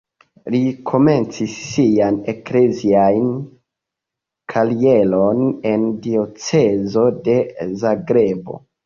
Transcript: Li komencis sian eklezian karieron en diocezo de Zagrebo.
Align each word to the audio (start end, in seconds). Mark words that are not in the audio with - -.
Li 0.53 0.59
komencis 0.91 1.57
sian 1.65 2.15
eklezian 2.33 3.27
karieron 4.55 5.45
en 5.73 5.85
diocezo 6.07 7.05
de 7.29 7.37
Zagrebo. 7.85 8.59